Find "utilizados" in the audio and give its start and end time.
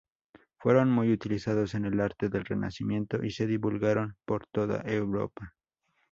1.13-1.75